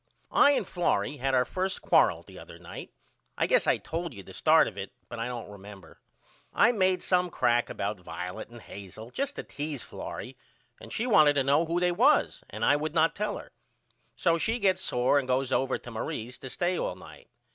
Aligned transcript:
I 0.31 0.53
and 0.53 0.67
Florrie 0.67 1.17
had 1.17 1.35
our 1.35 1.45
first 1.45 1.83
quarrle 1.83 2.23
the 2.23 2.39
other 2.39 2.57
night. 2.57 2.89
I 3.37 3.45
guess 3.45 3.67
I 3.67 3.77
told 3.77 4.15
you 4.15 4.23
the 4.23 4.33
start 4.33 4.67
of 4.67 4.75
it 4.75 4.91
but 5.09 5.19
I 5.19 5.27
don't 5.27 5.51
remember. 5.51 5.99
I 6.51 6.71
made 6.71 7.03
some 7.03 7.29
crack 7.29 7.69
about 7.69 7.99
Violet 7.99 8.49
and 8.49 8.61
Hazel 8.61 9.11
just 9.11 9.35
to 9.35 9.43
tease 9.43 9.83
Florrie 9.83 10.37
and 10.79 10.91
she 10.91 11.05
wanted 11.05 11.33
to 11.33 11.43
know 11.43 11.65
who 11.65 11.79
they 11.79 11.91
was 11.91 12.43
and 12.49 12.65
I 12.65 12.77
would 12.77 12.95
not 12.95 13.15
tell 13.15 13.37
her. 13.37 13.51
So 14.15 14.39
she 14.39 14.57
gets 14.57 14.81
sore 14.81 15.19
and 15.19 15.27
goes 15.27 15.51
over 15.51 15.77
to 15.77 15.91
Marie's 15.91 16.39
to 16.39 16.49
stay 16.49 16.79
all 16.79 16.95
night. 16.95 17.29